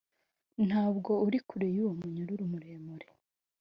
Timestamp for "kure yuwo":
1.47-1.91